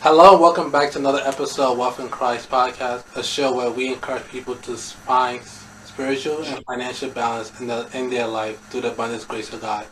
[0.00, 3.68] Hello, and welcome back to another episode of Wealth in Christ podcast, a show where
[3.68, 5.42] we encourage people to find
[5.84, 9.86] spiritual and financial balance in, the, in their life through the abundance grace of God.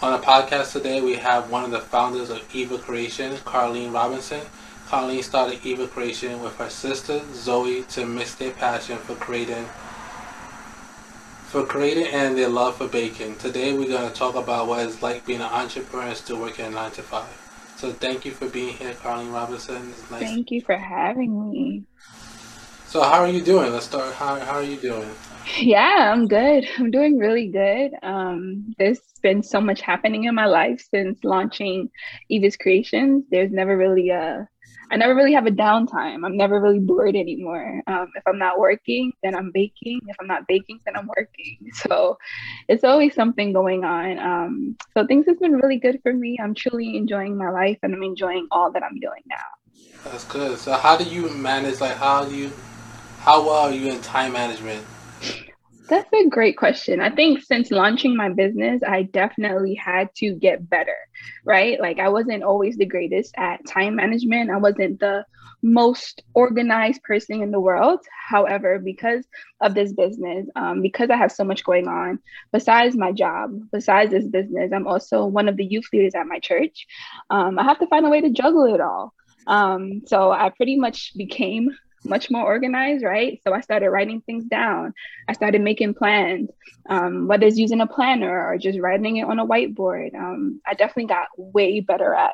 [0.00, 4.40] On the podcast today, we have one of the founders of Eva Creation, Carlene Robinson.
[4.88, 9.66] Carlene started Eva Creation with her sister Zoe to mix their passion for creating
[11.48, 13.36] for creating and their love for baking.
[13.36, 16.72] Today we're going to talk about what it's like being an entrepreneur and still working
[16.72, 17.43] 9 to 5.
[17.84, 19.92] So thank you for being here, Carlene Robinson.
[20.10, 20.20] Nice.
[20.20, 21.84] Thank you for having me.
[22.86, 23.72] So how are you doing?
[23.72, 24.14] Let's start.
[24.14, 25.06] How, how are you doing?
[25.58, 26.66] Yeah, I'm good.
[26.78, 27.90] I'm doing really good.
[28.02, 31.90] Um, there's been so much happening in my life since launching
[32.30, 33.24] Eva's Creations.
[33.30, 34.48] There's never really a
[34.94, 36.24] I never really have a downtime.
[36.24, 37.82] I'm never really bored anymore.
[37.88, 39.98] Um, if I'm not working, then I'm baking.
[40.06, 41.58] If I'm not baking, then I'm working.
[41.74, 42.16] So
[42.68, 44.18] it's always something going on.
[44.20, 46.38] Um, so things have been really good for me.
[46.40, 50.04] I'm truly enjoying my life and I'm enjoying all that I'm doing now.
[50.04, 50.56] That's good.
[50.58, 51.80] So how do you manage?
[51.80, 52.52] Like, how do you,
[53.18, 54.86] how well are you in time management?
[55.88, 57.00] That's a great question.
[57.00, 60.96] I think since launching my business, I definitely had to get better,
[61.44, 61.78] right?
[61.78, 64.50] Like I wasn't always the greatest at time management.
[64.50, 65.26] I wasn't the
[65.62, 68.00] most organized person in the world.
[68.28, 69.26] However, because
[69.60, 72.18] of this business, um, because I have so much going on,
[72.50, 76.38] besides my job, besides this business, I'm also one of the youth leaders at my
[76.38, 76.86] church.
[77.28, 79.12] Um, I have to find a way to juggle it all.
[79.46, 81.70] Um, so I pretty much became
[82.04, 83.40] much more organized, right?
[83.44, 84.92] So I started writing things down.
[85.28, 86.50] I started making plans,
[86.88, 90.14] um, whether it's using a planner or just writing it on a whiteboard.
[90.14, 92.32] Um, I definitely got way better at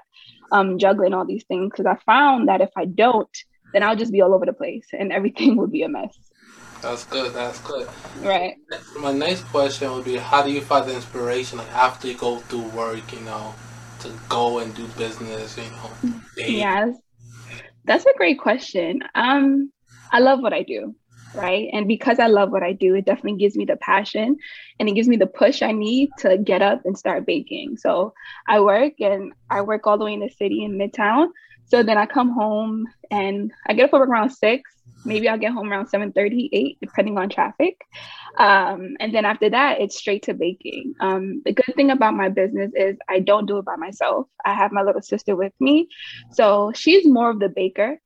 [0.53, 3.37] um, juggling all these things because I found that if I don't,
[3.73, 6.17] then I'll just be all over the place and everything would be a mess.
[6.83, 7.35] That's good.
[7.35, 7.87] That's good.
[8.23, 8.57] Right.
[8.99, 12.39] My next question would be, how do you find the inspiration, like after you go
[12.39, 13.55] through work, you know,
[14.01, 16.21] to go and do business, you know?
[16.37, 16.97] Yes.
[17.85, 19.01] That's a great question.
[19.15, 19.73] Um,
[20.11, 20.95] I love what I do,
[21.35, 21.69] right?
[21.73, 24.37] And because I love what I do, it definitely gives me the passion
[24.79, 27.77] and it gives me the push I need to get up and start baking.
[27.79, 28.13] So
[28.47, 31.29] I work and I work all the way in the city in Midtown.
[31.71, 34.71] So then I come home and I get up at around six.
[35.05, 37.81] Maybe I'll get home around 7 30, 8, depending on traffic.
[38.39, 40.95] Um, and then after that, it's straight to baking.
[41.01, 44.27] Um, the good thing about my business is I don't do it by myself.
[44.45, 45.89] I have my little sister with me.
[46.33, 47.99] So she's more of the baker.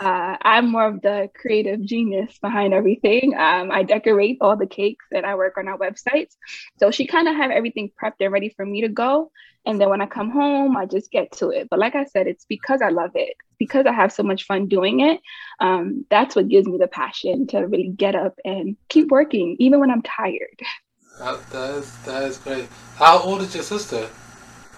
[0.00, 3.34] Uh, I'm more of the creative genius behind everything.
[3.36, 6.36] Um, I decorate all the cakes and I work on our websites.
[6.78, 9.30] So she kind of have everything prepped and ready for me to go.
[9.66, 11.68] And then when I come home, I just get to it.
[11.68, 14.68] But like I said, it's because I love it, because I have so much fun
[14.68, 15.20] doing it.
[15.60, 19.80] Um, that's what gives me the passion to really get up and keep working, even
[19.80, 20.60] when I'm tired.
[21.18, 22.68] That, that is that is great.
[22.94, 24.08] How old is your sister?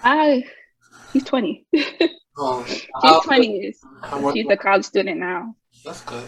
[0.03, 0.43] I,
[1.13, 1.67] she's 20.
[2.37, 3.47] Oh, she's 20.
[3.47, 3.77] years.
[4.33, 5.55] She's a college student now.
[5.83, 6.27] That's good.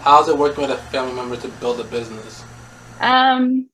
[0.00, 2.44] How's it working with a family member to build a business?
[3.00, 3.68] Um,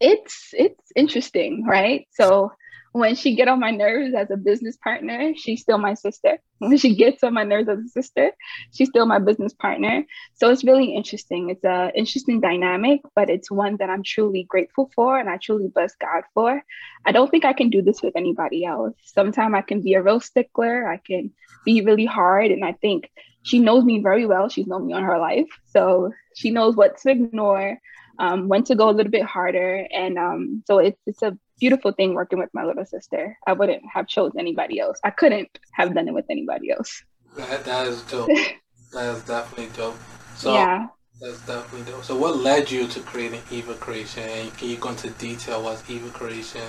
[0.00, 2.06] it's it's interesting, right?
[2.12, 2.52] So
[2.96, 6.38] when she get on my nerves as a business partner, she's still my sister.
[6.58, 8.30] When she gets on my nerves as a sister,
[8.72, 10.06] she's still my business partner.
[10.36, 11.50] So it's really interesting.
[11.50, 15.68] It's a interesting dynamic, but it's one that I'm truly grateful for and I truly
[15.68, 16.62] bless God for.
[17.04, 18.94] I don't think I can do this with anybody else.
[19.04, 20.88] Sometimes I can be a real stickler.
[20.88, 21.32] I can
[21.66, 22.50] be really hard.
[22.50, 23.10] And I think
[23.42, 24.48] she knows me very well.
[24.48, 25.48] She's known me on her life.
[25.66, 27.78] So she knows what to ignore,
[28.18, 29.86] um, when to go a little bit harder.
[29.92, 33.36] And um, so it's, it's a beautiful thing working with my little sister.
[33.46, 34.98] I wouldn't have chose anybody else.
[35.04, 37.02] I couldn't have done it with anybody else.
[37.36, 38.28] That, that is dope.
[38.92, 39.98] that is definitely dope.
[40.36, 40.86] So, yeah.
[41.20, 42.04] That's definitely dope.
[42.04, 44.22] So what led you to creating Eva Creation?
[44.22, 46.60] And can you go into detail what's Eva Creation?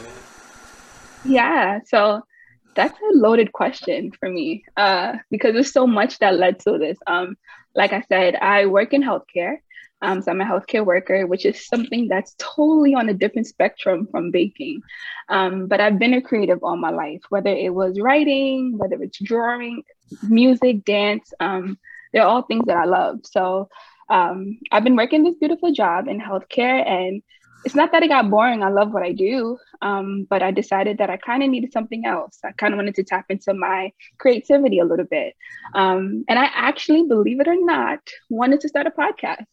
[1.25, 1.79] Yeah.
[1.85, 2.21] So
[2.75, 6.97] that's a loaded question for me uh, because there's so much that led to this.
[7.07, 7.35] Um,
[7.75, 9.57] like I said, I work in healthcare.
[10.01, 14.07] Um, so I'm a healthcare worker, which is something that's totally on a different spectrum
[14.09, 14.81] from baking.
[15.29, 19.19] Um, but I've been a creative all my life, whether it was writing, whether it's
[19.19, 19.83] drawing,
[20.27, 21.33] music, dance.
[21.39, 21.79] Um,
[22.13, 23.19] they're all things that I love.
[23.23, 23.69] So
[24.09, 27.21] um, I've been working this beautiful job in healthcare, and
[27.65, 28.63] it's not that it got boring.
[28.63, 32.05] I love what I do, um, but I decided that I kind of needed something
[32.05, 32.39] else.
[32.45, 35.35] I kind of wanted to tap into my creativity a little bit,
[35.73, 37.99] um, and I actually, believe it or not,
[38.29, 39.45] wanted to start a podcast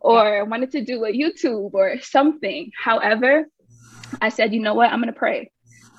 [0.00, 2.70] or wanted to do a YouTube or something.
[2.76, 3.46] However,
[4.20, 4.90] I said, you know what?
[4.90, 5.50] I'm going to pray.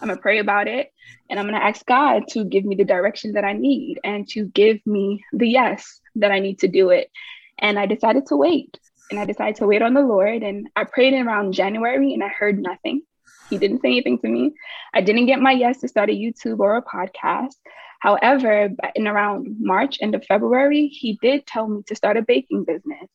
[0.02, 0.92] I'm going to pray about it
[1.30, 4.28] and I'm going to ask God to give me the direction that I need and
[4.30, 7.12] to give me the yes that I need to do it.
[7.60, 8.78] And I decided to wait.
[9.12, 10.44] And I decided to wait on the Lord.
[10.44, 13.02] And I prayed around January and I heard nothing.
[13.50, 14.54] He didn't say anything to me.
[14.94, 17.56] I didn't get my yes to start a YouTube or a podcast.
[18.00, 22.64] However, in around March, end of February, he did tell me to start a baking
[22.64, 23.10] business.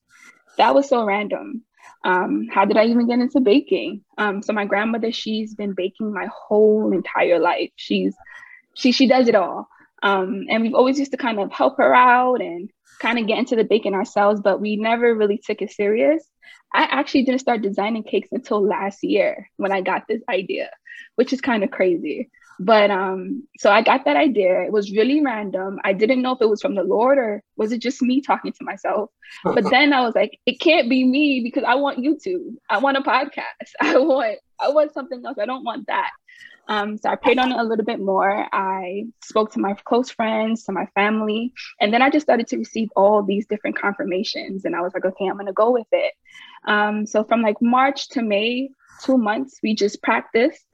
[0.58, 1.62] That was so random.
[2.04, 4.04] Um, how did I even get into baking?
[4.18, 7.70] Um, so my grandmother, she's been baking my whole entire life.
[7.76, 8.14] She's
[8.74, 9.68] she she does it all.
[10.02, 12.70] Um, and we've always used to kind of help her out and
[13.00, 16.22] kind of get into the baking ourselves, but we never really took it serious.
[16.72, 20.70] I actually didn't start designing cakes until last year when I got this idea,
[21.16, 22.30] which is kind of crazy.
[22.60, 24.62] But um, so I got that idea.
[24.62, 25.80] It was really random.
[25.82, 28.52] I didn't know if it was from the Lord or was it just me talking
[28.52, 29.10] to myself.
[29.42, 32.56] But then I was like, it can't be me because I want YouTube.
[32.70, 33.42] I want a podcast.
[33.80, 35.38] I want I want something else.
[35.40, 36.10] I don't want that.
[36.68, 38.46] Um, so I prayed on it a little bit more.
[38.52, 42.56] I spoke to my close friends, to my family, and then I just started to
[42.56, 44.64] receive all these different confirmations.
[44.64, 46.14] And I was like, okay, I'm gonna go with it.
[46.66, 48.70] Um, so from like March to May,
[49.02, 50.66] two months, we just practiced.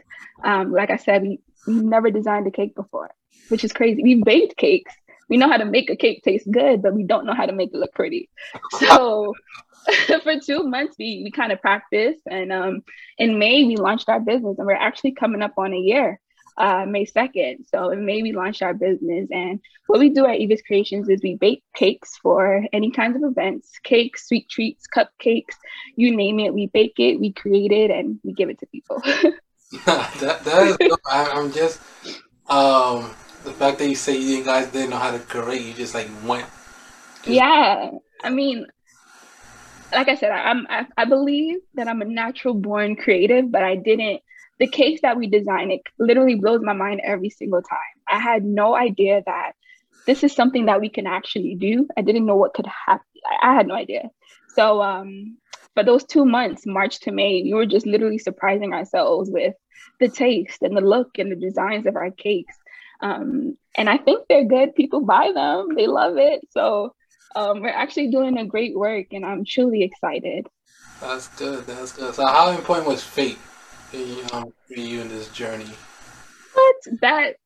[0.45, 3.11] Um, like I said, we we never designed a cake before,
[3.49, 4.03] which is crazy.
[4.03, 4.95] We baked cakes.
[5.31, 7.53] We know how to make a cake taste good, but we don't know how to
[7.53, 8.29] make it look pretty.
[8.79, 9.35] So
[10.23, 12.83] for two months we, we kind of practiced and um,
[13.19, 16.21] in may we launched our business and we're actually coming up on a year
[16.59, 20.39] uh, may 2nd so in may we launched our business and what we do at
[20.39, 25.57] eva's creations is we bake cakes for any kinds of events cakes sweet treats cupcakes
[25.97, 26.53] you name it.
[26.53, 29.03] We bake it we create it and we give it to people.
[29.87, 31.81] That, that is I, i'm just
[32.49, 33.09] um
[33.45, 36.09] the fact that you say you guys didn't know how to create you just like
[36.25, 36.47] went
[37.23, 37.29] just...
[37.29, 37.91] yeah
[38.23, 38.67] i mean
[39.93, 43.63] like I said, I, am I, I believe that I'm a natural born creative, but
[43.63, 44.23] I didn't.
[44.59, 47.79] The case that we designed it literally blows my mind every single time.
[48.09, 49.53] I had no idea that
[50.07, 51.89] this is something that we can actually do.
[51.97, 53.07] I didn't know what could happen.
[53.27, 54.11] I, I had no idea.
[54.55, 55.39] So um,
[55.75, 59.55] for those two months, March to May, we were just literally surprising ourselves with
[59.99, 62.57] the taste and the look and the designs of our cakes.
[63.03, 64.75] Um, and I think they're good.
[64.75, 66.41] People buy them, they love it.
[66.51, 66.95] So
[67.37, 70.47] um, we're actually doing a great work, and I'm truly excited.
[71.01, 71.67] That's good.
[71.67, 72.15] That's good.
[72.15, 73.41] So, how important was faith
[74.33, 75.71] um, for you in this journey?
[76.55, 77.37] But that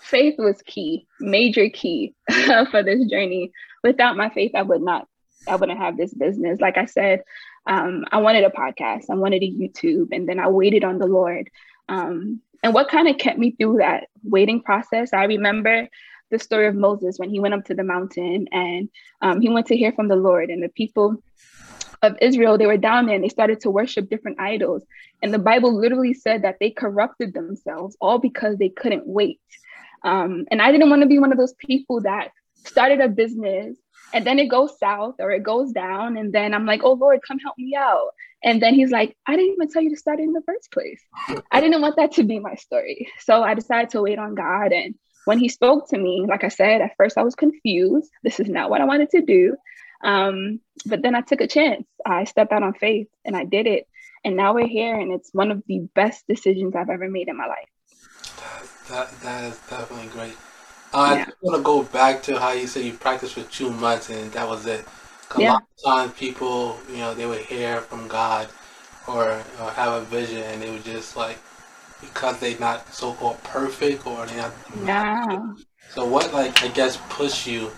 [0.00, 2.14] faith was key, major key
[2.70, 3.52] for this journey.
[3.84, 5.06] Without my faith, I would not.
[5.48, 6.60] I wouldn't have this business.
[6.60, 7.22] Like I said,
[7.66, 9.04] um, I wanted a podcast.
[9.10, 11.50] I wanted a YouTube, and then I waited on the Lord.
[11.88, 15.12] Um, and what kind of kept me through that waiting process?
[15.12, 15.88] I remember
[16.30, 18.88] the story of Moses when he went up to the mountain and
[19.22, 21.22] um, he went to hear from the Lord, and the people
[22.02, 24.84] of Israel, they were down there and they started to worship different idols.
[25.22, 29.40] And the Bible literally said that they corrupted themselves all because they couldn't wait.
[30.02, 32.30] Um, and I didn't want to be one of those people that
[32.64, 33.76] started a business
[34.12, 36.16] and then it goes south or it goes down.
[36.16, 38.10] And then I'm like, oh Lord, come help me out.
[38.42, 41.02] And then he's like, I didn't even tell you to start in the first place.
[41.50, 43.08] I didn't want that to be my story.
[43.20, 44.94] So I decided to wait on God and
[45.26, 48.12] when he spoke to me, like I said, at first I was confused.
[48.22, 49.56] This is not what I wanted to do.
[50.04, 51.84] Um, but then I took a chance.
[52.06, 53.88] I stepped out on faith and I did it.
[54.24, 57.36] And now we're here, and it's one of the best decisions I've ever made in
[57.36, 57.68] my life.
[58.88, 60.36] That, that is definitely great.
[60.96, 61.02] Yeah.
[61.02, 64.08] I just want to go back to how you said you practiced for two months
[64.10, 64.84] and that was it.
[65.34, 65.52] A yeah.
[65.52, 68.48] lot of times people, you know, they would hear from God
[69.06, 71.38] or, or have a vision and they would just like
[72.00, 74.52] because they're not so called perfect or they're not.
[74.84, 75.52] Yeah.
[75.90, 77.70] So what like I guess push you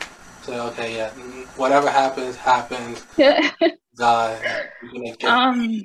[0.44, 1.10] to okay yeah
[1.56, 3.04] whatever happens happens.
[3.96, 4.40] God,
[5.25, 5.82] um,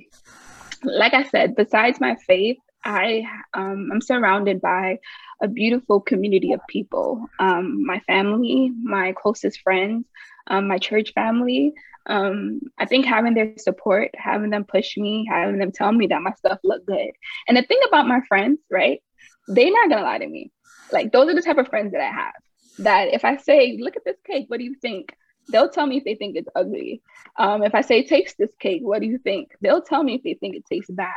[0.83, 3.23] like I said, besides my faith, I
[3.55, 4.99] um, I'm surrounded by
[5.43, 7.27] a beautiful community of people.
[7.37, 10.05] Um, my family, my closest friends,
[10.47, 11.73] um, my church family,
[12.05, 16.21] um, I think having their support, having them push me, having them tell me that
[16.21, 17.11] my stuff look good.
[17.47, 19.01] And the thing about my friends, right?
[19.47, 20.51] They're not gonna lie to me.
[20.91, 22.33] Like those are the type of friends that I have.
[22.79, 25.13] That if I say, look at this cake, what do you think?
[25.49, 27.01] They'll tell me if they think it's ugly.
[27.37, 29.51] Um, if I say, taste this cake, what do you think?
[29.59, 31.13] They'll tell me if they think it tastes bad.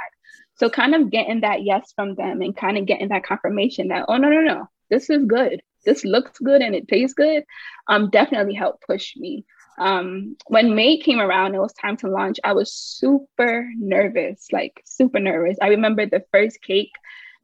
[0.56, 4.06] So kind of getting that yes from them and kind of getting that confirmation that,
[4.08, 5.62] oh no, no, no, this is good.
[5.84, 7.44] This looks good and it tastes good.
[7.88, 9.44] Um, definitely helped push me
[9.78, 12.38] um, when May came around, it was time to launch.
[12.44, 15.58] I was super nervous, like super nervous.
[15.60, 16.92] I remember the first cake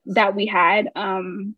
[0.07, 0.91] that we had.
[0.97, 1.55] Um,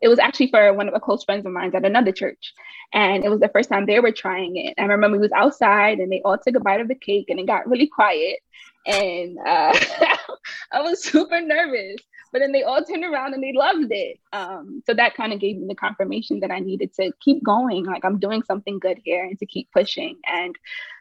[0.00, 2.54] it was actually for one of a close friends of mine at another church,
[2.92, 4.74] and it was the first time they were trying it.
[4.78, 7.38] I remember we was outside, and they all took a bite of the cake, and
[7.38, 8.38] it got really quiet,
[8.86, 9.78] and uh,
[10.72, 12.00] I was super nervous
[12.32, 14.18] but then they all turned around and they loved it.
[14.32, 17.84] Um, so that kind of gave me the confirmation that I needed to keep going.
[17.84, 20.18] Like I'm doing something good here and to keep pushing.
[20.26, 20.54] And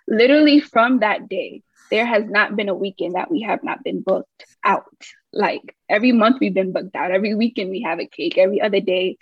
[0.08, 4.02] literally from that day, there has not been a weekend that we have not been
[4.02, 4.86] booked out.
[5.32, 7.12] Like every month we've been booked out.
[7.12, 8.38] Every weekend we have a cake.
[8.38, 9.18] Every other day.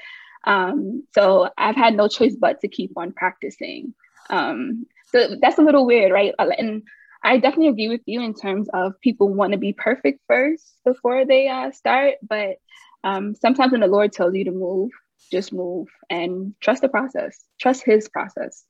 [0.46, 3.94] Um, so I've had no choice but to keep on practicing.
[4.30, 6.34] Um, so that's a little weird, right?
[6.40, 6.84] Uh, and
[7.24, 11.26] I definitely agree with you in terms of people want to be perfect first before
[11.26, 12.16] they uh, start.
[12.22, 12.58] But
[13.04, 14.92] um, sometimes when the Lord tells you to move,
[15.32, 17.44] just move and trust the process.
[17.60, 18.64] Trust His process.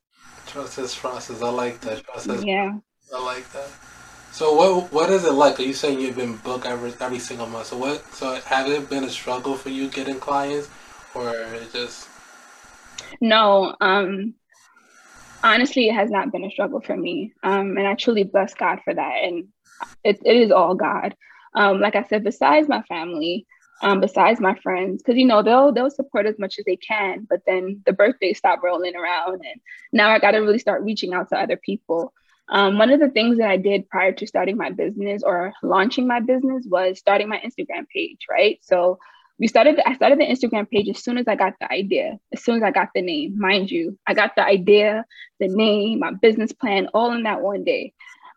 [0.48, 1.42] Trust His process.
[1.42, 2.04] I like that.
[2.04, 2.78] Trust yeah.
[3.14, 3.70] I like that.
[4.32, 5.60] So what what is it like?
[5.60, 7.68] Are you saying you've been booked every every single month?
[7.68, 8.04] So what?
[8.14, 10.70] So have it been a struggle for you getting clients,
[11.16, 11.34] or
[11.72, 12.08] just?
[13.22, 13.76] No.
[13.82, 14.36] Um.
[15.44, 17.34] Honestly, it has not been a struggle for me.
[17.44, 19.24] Um, and I truly bless God for that.
[19.24, 19.48] And
[20.04, 21.16] it, it is all God.
[21.54, 23.46] Um, like I said, besides my family,
[23.82, 27.28] um, besides my friends, because you know they'll they'll support as much as they can,
[27.30, 31.14] but then the birthdays stop rolling around, and now I got to really start reaching
[31.14, 32.14] out to other people.
[32.50, 36.08] Um, one of the things that I did prior to starting my business or launching
[36.08, 38.58] my business was starting my Instagram page, right?
[38.62, 39.00] So
[39.40, 42.44] we started I started the Instagram page as soon as I got the idea, as
[42.44, 43.38] soon as I got the name.
[43.38, 45.06] Mind you, I got the idea,
[45.40, 47.94] the name, my business plan, all in that one day.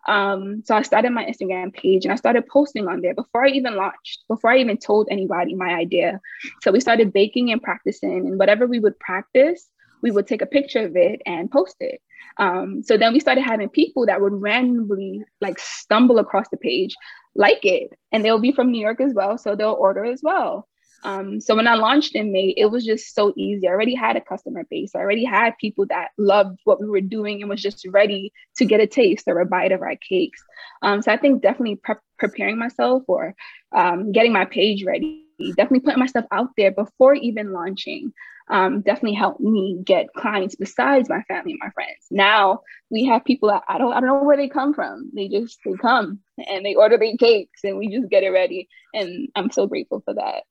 [0.08, 3.50] Um, so I started my Instagram page and I started posting on there before I
[3.50, 6.20] even launched, before I even told anybody my idea.
[6.62, 9.68] So we started baking and practicing, and whatever we would practice,
[10.02, 12.00] we would take a picture of it and post it.
[12.38, 16.94] Um, so then we started having people that would randomly like stumble across the page,
[17.34, 20.66] like it, and they'll be from New York as well, so they'll order as well.
[21.02, 23.66] Um, so when I launched in May, it was just so easy.
[23.66, 24.94] I already had a customer base.
[24.94, 28.64] I already had people that loved what we were doing and was just ready to
[28.64, 30.42] get a taste or a bite of our cakes.
[30.82, 33.34] Um, so I think definitely pre- preparing myself or
[33.72, 35.24] um, getting my page ready,
[35.56, 38.12] definitely putting myself out there before even launching,
[38.50, 42.06] um, definitely helped me get clients besides my family and my friends.
[42.10, 45.10] Now we have people that I don't I don't know where they come from.
[45.14, 48.68] They just they come and they order their cakes and we just get it ready.
[48.92, 50.42] And I'm so grateful for that.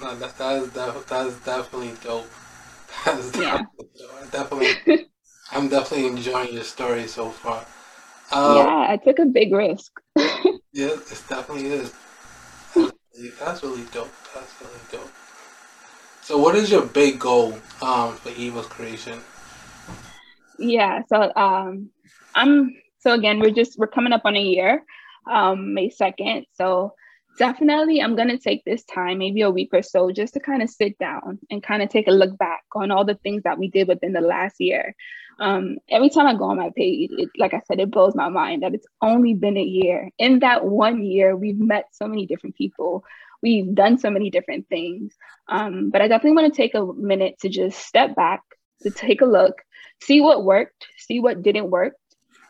[0.00, 2.30] No, that, that is def- that is definitely dope.
[3.04, 3.64] That is yeah.
[4.30, 5.06] definitely, definitely
[5.52, 7.64] I'm definitely enjoying your story so far.
[8.32, 9.92] Um, yeah, I took a big risk.
[10.16, 11.92] yeah, it definitely is.
[13.38, 14.12] That's really dope.
[14.34, 15.12] That's really dope.
[16.22, 19.20] So, what is your big goal um, for Eva's creation?
[20.58, 21.90] Yeah, so um,
[22.34, 24.82] I'm so again, we're just we're coming up on a year,
[25.30, 26.46] um, May second.
[26.54, 26.94] So
[27.38, 30.62] definitely i'm going to take this time maybe a week or so just to kind
[30.62, 33.58] of sit down and kind of take a look back on all the things that
[33.58, 34.94] we did within the last year.
[35.40, 38.28] Um, every time i go on my page it, like i said it blows my
[38.28, 40.10] mind that it's only been a year.
[40.18, 43.04] In that one year we've met so many different people.
[43.42, 45.12] We've done so many different things.
[45.48, 48.42] Um, but i definitely want to take a minute to just step back
[48.82, 49.56] to take a look
[50.00, 51.94] see what worked see what didn't work.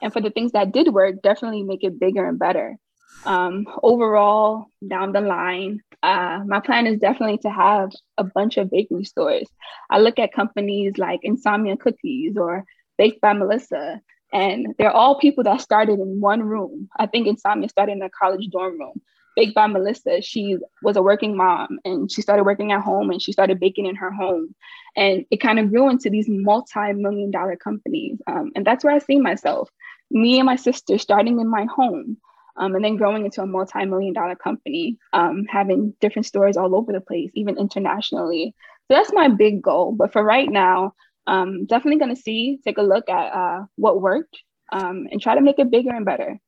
[0.03, 2.77] And for the things that did work definitely make it bigger and better
[3.25, 8.71] um, overall, down the line, uh, my plan is definitely to have a bunch of
[8.71, 9.49] bakery stores.
[9.91, 12.65] I look at companies like Insomnia Cookies or
[12.99, 14.01] Baked by Melissa,
[14.33, 16.89] and they're all people that started in one room.
[16.99, 19.01] I think Insomnia started in a college dorm room.
[19.37, 23.21] Baked by Melissa, she was a working mom and she started working at home and
[23.21, 24.55] she started baking in her home.
[24.97, 28.19] And it kind of grew into these multi million dollar companies.
[28.29, 29.71] Um, and that's where I see myself.
[30.11, 32.19] Me and my sister starting in my home
[32.57, 36.93] um, and then growing into a multi-million dollar company, um, having different stores all over
[36.93, 38.55] the place, even internationally.
[38.89, 39.93] So that's my big goal.
[39.93, 40.95] But for right now,
[41.27, 44.39] um, definitely going to see, take a look at uh, what worked,
[44.73, 46.39] um, and try to make it bigger and better.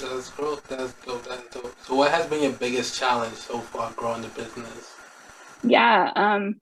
[0.00, 0.66] That's growth.
[0.68, 1.24] That's dope.
[1.24, 1.74] That's dope.
[1.82, 4.94] So, what has been your biggest challenge so far growing the business?
[5.62, 6.12] Yeah.
[6.14, 6.60] Um,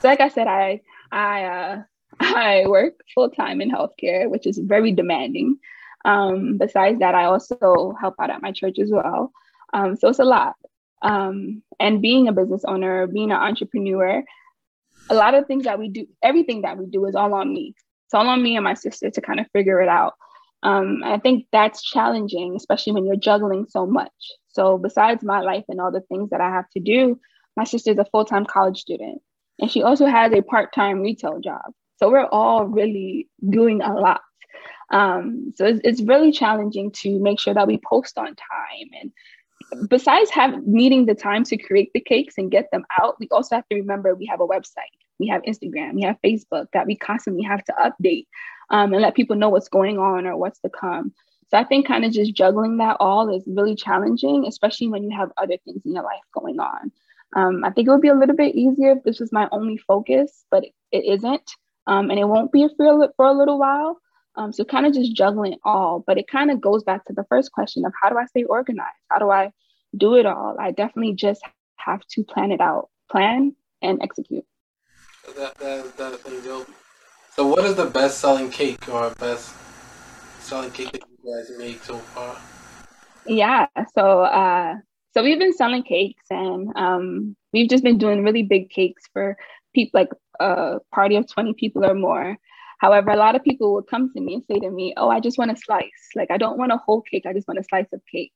[0.00, 0.80] so, like I said, I
[1.10, 1.82] I uh,
[2.20, 5.58] I work full time in healthcare, which is very demanding.
[6.04, 9.32] Um, besides that, I also help out at my church as well.
[9.72, 10.54] Um, so it's a lot.
[11.02, 14.22] Um, and being a business owner, being an entrepreneur,
[15.10, 17.74] a lot of things that we do, everything that we do is all on me.
[18.06, 20.14] It's all on me and my sister to kind of figure it out.
[20.62, 24.12] Um, I think that's challenging, especially when you're juggling so much.
[24.48, 27.20] So, besides my life and all the things that I have to do,
[27.56, 29.20] my sister's a full time college student
[29.60, 31.72] and she also has a part time retail job.
[31.98, 34.20] So, we're all really doing a lot.
[34.90, 38.88] Um, so it's, it's really challenging to make sure that we post on time.
[39.00, 43.28] And besides have needing the time to create the cakes and get them out, we
[43.30, 46.86] also have to remember we have a website, we have Instagram, we have Facebook that
[46.86, 48.26] we constantly have to update
[48.70, 51.12] um, and let people know what's going on or what's to come.
[51.50, 55.16] So I think kind of just juggling that all is really challenging, especially when you
[55.16, 56.92] have other things in your life going on.
[57.36, 59.76] Um, I think it would be a little bit easier if this was my only
[59.78, 61.50] focus, but it, it isn't.
[61.86, 63.98] Um, and it won't be for, for a little while.
[64.38, 67.24] Um, so kind of just juggling all, but it kind of goes back to the
[67.28, 68.94] first question of how do I stay organized?
[69.10, 69.50] How do I
[69.96, 70.54] do it all?
[70.60, 71.42] I definitely just
[71.78, 74.44] have to plan it out, plan and execute.
[75.36, 76.70] That, that, definitely dope.
[77.34, 79.52] So, what is the best selling cake or best
[80.38, 82.36] selling cake that you guys made so far?
[83.26, 84.76] Yeah, so uh,
[85.14, 89.36] so we've been selling cakes, and um, we've just been doing really big cakes for
[89.74, 92.38] people, like a party of twenty people or more.
[92.78, 95.20] However, a lot of people will come to me and say to me, "Oh, I
[95.20, 96.08] just want a slice.
[96.16, 97.26] Like, I don't want a whole cake.
[97.26, 98.32] I just want a slice of cake."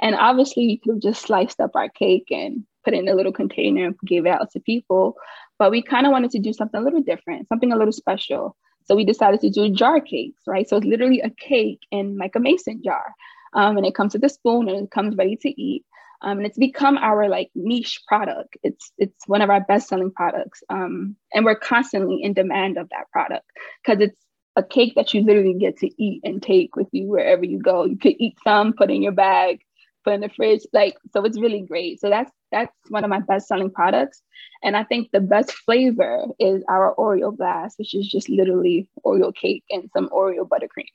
[0.00, 3.14] And obviously, we could have just sliced up our cake and put it in a
[3.14, 5.16] little container and gave it out to people.
[5.58, 8.56] But we kind of wanted to do something a little different, something a little special.
[8.84, 10.68] So we decided to do jar cakes, right?
[10.68, 13.14] So it's literally a cake in like a mason jar.
[13.54, 15.84] Um, and it comes with a spoon and it comes ready to eat.
[16.22, 18.56] Um, and it's become our like niche product.
[18.62, 22.88] It's it's one of our best selling products, um, and we're constantly in demand of
[22.90, 23.44] that product
[23.84, 24.18] because it's
[24.54, 27.84] a cake that you literally get to eat and take with you wherever you go.
[27.84, 29.60] You could eat some, put in your bag,
[30.04, 31.24] put in the fridge, like so.
[31.24, 32.00] It's really great.
[32.00, 34.22] So that's that's one of my best selling products.
[34.62, 39.34] And I think the best flavor is our Oreo glass, which is just literally Oreo
[39.34, 40.86] cake and some Oreo buttercream.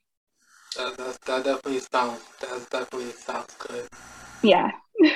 [0.77, 3.87] That, that, that definitely sounds that definitely sounds good.
[4.43, 4.71] Yeah.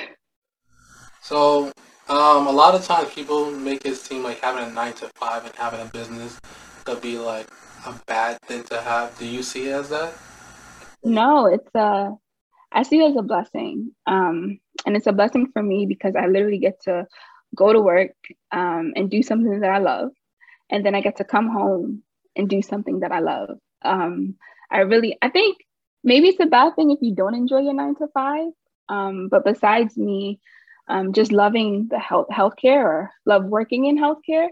[1.22, 1.72] so,
[2.08, 5.44] um, a lot of times people make it seem like having a nine to five
[5.44, 6.38] and having a business
[6.84, 7.48] could be like
[7.86, 9.16] a bad thing to have.
[9.18, 10.14] Do you see it as that?
[11.04, 12.16] No, it's a.
[12.74, 13.92] Uh, see it as a blessing.
[14.06, 17.06] Um, and it's a blessing for me because I literally get to
[17.54, 18.14] go to work
[18.50, 20.10] um, and do something that I love.
[20.70, 22.02] And then I get to come home
[22.34, 23.58] and do something that I love.
[23.82, 24.36] Um,
[24.70, 25.58] I really, I think
[26.02, 28.52] maybe it's a bad thing if you don't enjoy your nine to five.
[28.88, 30.40] Um, but besides me
[30.88, 34.48] um, just loving the health healthcare or love working in healthcare,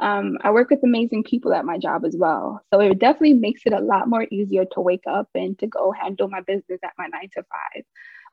[0.00, 2.62] um, I work with amazing people at my job as well.
[2.72, 5.92] So it definitely makes it a lot more easier to wake up and to go
[5.92, 7.84] handle my business at my nine to five.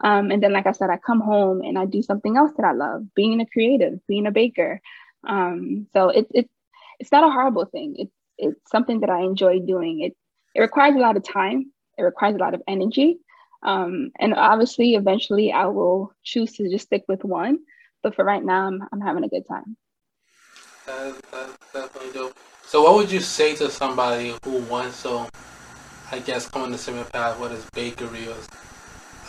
[0.04, 2.66] Um, and then, like I said, I come home and I do something else that
[2.66, 4.82] I love, being a creative, being a baker.
[5.28, 6.50] Um, so it's it,
[7.00, 7.96] it's not a horrible thing.
[7.98, 10.02] It's it's something that I enjoy doing.
[10.02, 10.16] It
[10.56, 11.72] it requires a lot of time.
[11.98, 13.20] It requires a lot of energy.
[13.64, 17.60] Um, and obviously, eventually, I will choose to just stick with one.
[18.04, 19.78] But for right now, I'm, I'm having a good time.
[20.88, 22.36] That's, that's definitely dope.
[22.66, 25.30] So, what would you say to somebody who wants to,
[26.12, 28.36] I guess, come on the similar path, what is bakery or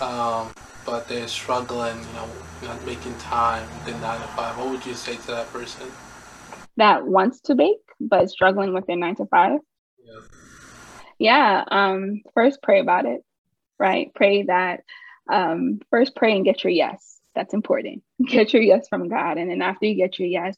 [0.02, 0.52] um,
[0.84, 2.28] but they're struggling, you know,
[2.62, 5.86] not making time within nine to five, what would you say to that person?
[6.76, 9.60] That wants to bake but struggling with their nine to five?
[10.04, 10.20] Yeah.
[11.18, 11.64] Yeah.
[11.68, 13.22] Um, first pray about it,
[13.78, 14.12] right?
[14.14, 14.80] Pray that
[15.30, 17.18] um, first pray and get your yes.
[17.34, 18.02] That's important.
[18.26, 19.38] Get your yes from God.
[19.38, 20.54] And then after you get your yes,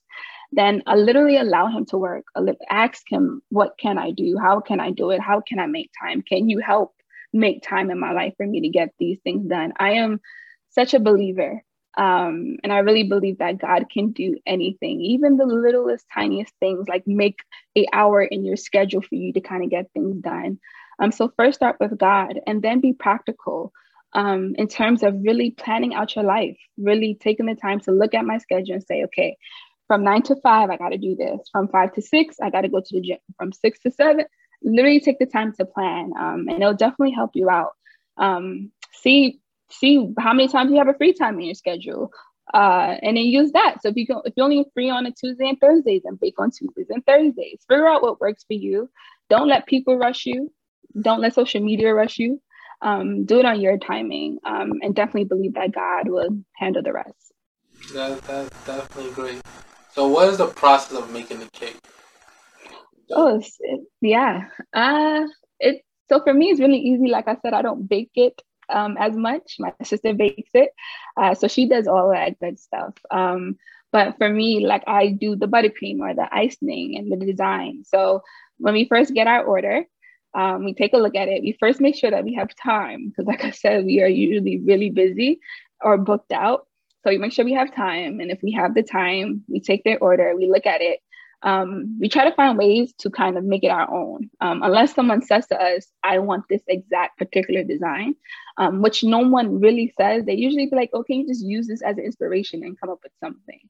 [0.50, 2.24] then uh, literally allow him to work.
[2.68, 4.36] Ask him, what can I do?
[4.42, 5.20] How can I do it?
[5.20, 6.22] How can I make time?
[6.22, 6.94] Can you help
[7.34, 9.72] make time in my life for me to get these things done.
[9.76, 10.20] I am
[10.70, 11.62] such a believer.
[11.96, 16.88] Um, and I really believe that God can do anything, even the littlest, tiniest things,
[16.88, 17.38] like make
[17.76, 20.58] a hour in your schedule for you to kind of get things done.
[20.98, 23.72] Um, so first start with God and then be practical
[24.14, 28.14] um, in terms of really planning out your life, really taking the time to look
[28.14, 29.36] at my schedule and say, okay,
[29.86, 31.48] from nine to five, I got to do this.
[31.52, 33.18] From five to six, I got to go to the gym.
[33.38, 34.24] From six to seven,
[34.62, 37.72] literally take the time to plan um, and it'll definitely help you out.
[38.16, 42.12] Um, see see how many times you have a free time in your schedule
[42.52, 43.82] uh, and then use that.
[43.82, 46.38] So if you go if you're only free on a tuesday and thursdays then bake
[46.38, 47.60] on tuesdays and thursdays.
[47.68, 48.88] Figure out what works for you.
[49.28, 50.52] Don't let people rush you
[51.00, 52.40] don't let social media rush you
[52.82, 56.92] um, do it on your timing um, and definitely believe that god will handle the
[56.92, 57.32] rest
[57.92, 59.42] that, that's definitely great
[59.92, 61.76] so what is the process of making the cake
[63.12, 64.48] Oh, it, yeah.
[64.72, 65.26] Uh,
[65.60, 67.08] it so for me it's really easy.
[67.08, 69.56] Like I said, I don't bake it um, as much.
[69.58, 70.70] My sister bakes it,
[71.16, 72.94] uh, so she does all that good stuff.
[73.10, 73.56] Um,
[73.92, 77.84] but for me, like I do the buttercream or the icing and the design.
[77.84, 78.22] So
[78.58, 79.84] when we first get our order,
[80.34, 81.42] um, we take a look at it.
[81.42, 84.58] We first make sure that we have time because, like I said, we are usually
[84.58, 85.40] really busy
[85.80, 86.66] or booked out.
[87.02, 89.84] So we make sure we have time, and if we have the time, we take
[89.84, 91.00] their order, we look at it,
[91.44, 94.30] um, we try to find ways to kind of make it our own.
[94.40, 98.14] Um, unless someone says to us, I want this exact particular design,
[98.56, 101.82] um, which no one really says, they usually be like, okay, you just use this
[101.82, 103.60] as an inspiration and come up with something.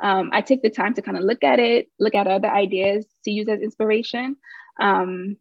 [0.00, 3.04] Um, I take the time to kind of look at it, look at other ideas
[3.24, 4.36] to use as inspiration,
[4.78, 5.36] um,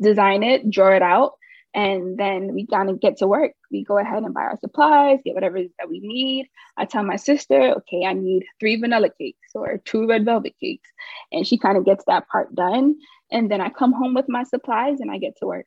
[0.00, 1.34] design it, draw it out,
[1.74, 3.52] and then we kind of get to work.
[3.70, 6.48] We go ahead and buy our supplies, get whatever that we need.
[6.76, 10.88] I tell my sister, okay, I need three vanilla cakes or two red velvet cakes.
[11.32, 12.96] And she kind of gets that part done.
[13.32, 15.66] And then I come home with my supplies and I get to work.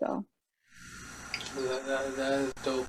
[0.00, 0.24] So
[1.56, 2.86] that, that, that is dope.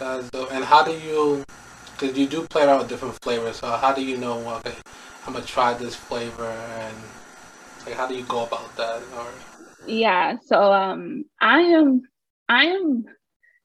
[0.00, 0.52] That is dope.
[0.52, 1.44] And how do you,
[1.92, 4.74] because you do play with different flavors, so how do you know, okay,
[5.26, 6.96] I'm going to try this flavor and
[7.86, 9.02] Like, how do you go about that?
[9.16, 9.26] Or
[9.86, 12.02] yeah, so um, I am
[12.48, 13.04] I am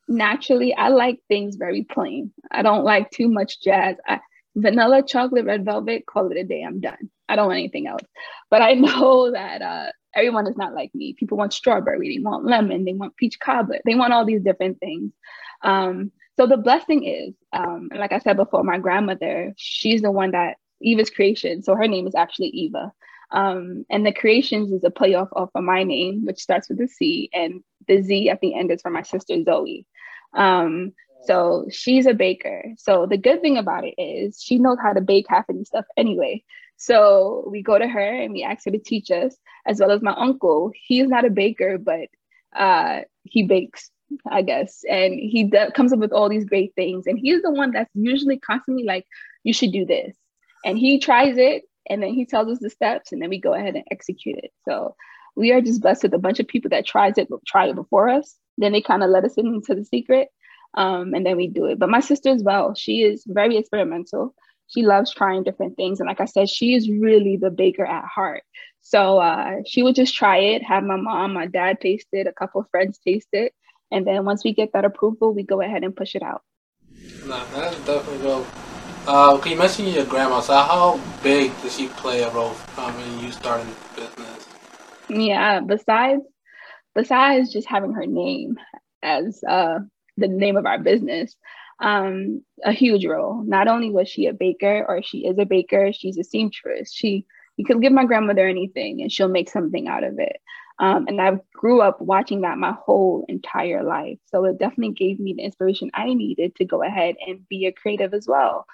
[0.07, 2.31] naturally I like things very plain.
[2.51, 3.97] I don't like too much jazz.
[4.07, 4.19] I,
[4.55, 6.63] vanilla, chocolate, red velvet, call it a day.
[6.63, 7.09] I'm done.
[7.27, 8.03] I don't want anything else.
[8.49, 11.13] But I know that uh, everyone is not like me.
[11.13, 14.79] People want strawberry, they want lemon, they want peach cobbler, they want all these different
[14.79, 15.11] things.
[15.61, 20.31] Um, so the blessing is, um, like I said before, my grandmother, she's the one
[20.31, 21.63] that Eva's creation.
[21.63, 22.91] So her name is actually Eva.
[23.35, 26.87] Um, and the creations is a playoff off of my name, which starts with a
[26.87, 29.85] C, and the Z at the end is for my sister Zoe.
[30.33, 30.93] Um,
[31.25, 32.73] so she's a baker.
[32.77, 35.67] So the good thing about it is she knows how to bake half of these
[35.67, 36.43] stuff anyway.
[36.77, 40.01] So we go to her and we ask her to teach us, as well as
[40.01, 40.71] my uncle.
[40.87, 42.07] He's not a baker, but
[42.55, 43.91] uh, he bakes,
[44.29, 47.05] I guess, and he comes up with all these great things.
[47.07, 49.05] And he's the one that's usually constantly like,
[49.43, 50.15] "You should do this,"
[50.63, 53.53] and he tries it, and then he tells us the steps, and then we go
[53.53, 54.51] ahead and execute it.
[54.67, 54.95] So
[55.35, 58.09] we are just blessed with a bunch of people that tries it, try it before
[58.09, 58.35] us.
[58.57, 60.29] Then they kind of let us into the secret,
[60.75, 61.79] um, and then we do it.
[61.79, 64.33] But my sister as well, she is very experimental.
[64.67, 65.99] She loves trying different things.
[65.99, 68.43] And like I said, she is really the baker at heart.
[68.81, 72.33] So uh, she would just try it, have my mom, my dad taste it, a
[72.33, 73.53] couple of friends taste it.
[73.91, 76.41] And then once we get that approval, we go ahead and push it out.
[77.25, 78.47] No, that's definitely dope.
[79.07, 80.39] Uh, can you mention your grandma?
[80.39, 84.47] So how big does she play a role um, in you starting the business?
[85.09, 86.23] Yeah, besides
[86.95, 88.57] besides just having her name
[89.03, 89.79] as uh,
[90.17, 91.35] the name of our business,
[91.79, 93.43] um, a huge role.
[93.43, 96.91] Not only was she a baker, or she is a baker, she's a seamstress.
[96.91, 100.37] She you could give my grandmother anything, and she'll make something out of it.
[100.79, 104.17] Um, and I grew up watching that my whole entire life.
[104.25, 107.71] So it definitely gave me the inspiration I needed to go ahead and be a
[107.71, 108.65] creative as well.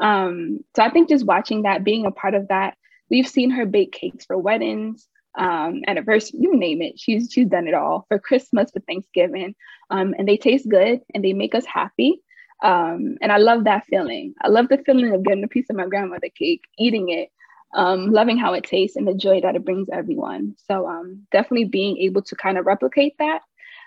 [0.00, 2.76] Um, so I think just watching that, being a part of that,
[3.10, 5.06] we've seen her bake cakes for weddings,
[5.38, 6.98] um, anniversary, you name it.
[6.98, 9.54] She's she's done it all for Christmas, for Thanksgiving,
[9.90, 12.20] um, and they taste good and they make us happy.
[12.62, 14.34] Um, and I love that feeling.
[14.42, 17.30] I love the feeling of getting a piece of my grandmother cake, eating it,
[17.74, 20.56] um, loving how it tastes, and the joy that it brings everyone.
[20.68, 23.40] So um, definitely being able to kind of replicate that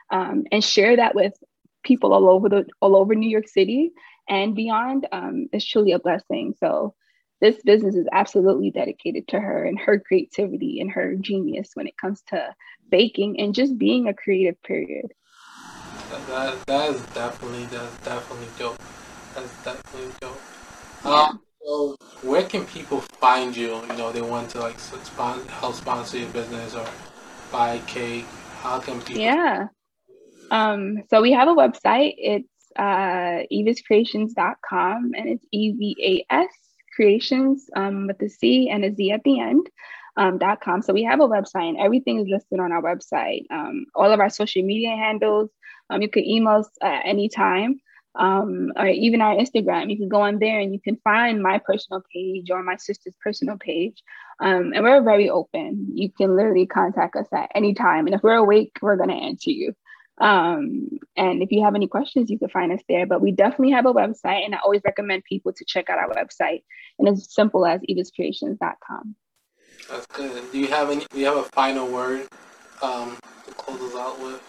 [0.10, 1.34] um, and share that with
[1.84, 3.92] people all over the all over New York City
[4.28, 6.56] and beyond um, is truly a blessing.
[6.60, 6.96] So
[7.42, 11.98] this business is absolutely dedicated to her and her creativity and her genius when it
[11.98, 12.56] comes to
[12.90, 15.12] baking and just being a creative period.
[16.28, 18.82] That, that is definitely that's definitely dope.
[19.36, 20.42] That's definitely dope.
[21.06, 21.12] Yeah.
[21.12, 23.82] Um, so where can people find you?
[23.82, 26.86] You know, they want to like sponsor, help sponsor your business or
[27.52, 28.26] buy cake.
[28.62, 29.24] How can people?
[29.24, 29.68] Yeah.
[30.52, 31.04] Um.
[31.10, 32.14] So we have a website.
[32.18, 36.50] It's uh, evascreations.com and it's E V A S
[36.96, 39.68] creations um, with the C and a Z at the end.
[40.16, 40.84] Um, dot com.
[40.84, 43.46] So we have a website and everything is listed on our website.
[43.50, 45.50] Um, all of our social media handles.
[45.90, 47.80] Um, you can email us at any time,
[48.14, 49.90] um, or even our Instagram.
[49.90, 53.16] You can go on there and you can find my personal page or my sister's
[53.24, 54.04] personal page.
[54.40, 55.88] Um, and we're very open.
[55.94, 58.06] You can literally contact us at any time.
[58.06, 59.74] And if we're awake, we're going to answer you.
[60.20, 63.06] Um, and if you have any questions, you can find us there.
[63.06, 66.10] But we definitely have a website, and I always recommend people to check out our
[66.10, 66.64] website.
[67.00, 69.16] And it's as simple as evascreations.com.
[69.90, 70.52] That's good.
[70.52, 71.06] Do you have any?
[71.12, 72.28] Do you have a final word
[72.82, 74.42] um, to close us out with?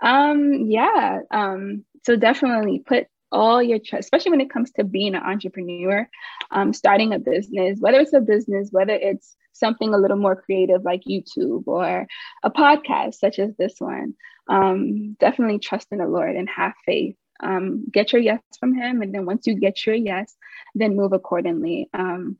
[0.00, 1.20] Um, yeah.
[1.30, 6.08] Um, so definitely put all your trust, especially when it comes to being an entrepreneur,
[6.52, 10.84] um, starting a business, whether it's a business, whether it's something a little more creative
[10.84, 12.06] like YouTube or
[12.42, 14.14] a podcast such as this one.
[14.48, 17.16] Um, definitely trust in the Lord and have faith.
[17.40, 20.34] Um, get your yes from Him, and then once you get your yes,
[20.74, 21.90] then move accordingly.
[21.92, 22.38] Um,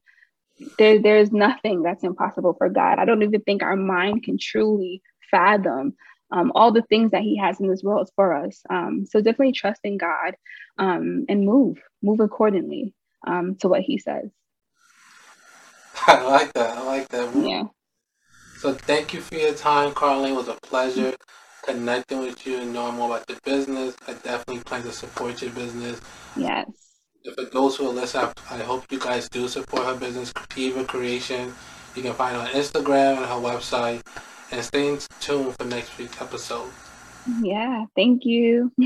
[0.79, 3.01] there, there's nothing that's impossible for God.
[3.01, 5.95] I don't even think our mind can truly fathom
[6.31, 8.61] um, all the things that He has in this world for us.
[8.69, 10.35] Um, so definitely trust in God
[10.79, 12.95] um, and move, move accordingly
[13.27, 14.31] um, to what He says.
[16.07, 16.77] I like that.
[16.79, 17.35] I like that.
[17.35, 17.65] Yeah.
[18.59, 20.31] So thank you for your time, Carlene.
[20.31, 21.15] It was a pleasure
[21.67, 23.97] connecting with you and knowing more about the business.
[24.07, 26.01] I definitely plan to support your business.
[26.37, 26.67] Yes.
[27.35, 31.55] For those who are listening, I hope you guys do support her business, Eva Creation.
[31.95, 34.03] You can find her on Instagram and her website
[34.51, 36.71] and stay in tune for next week's episode.
[37.43, 38.73] Yeah, thank you.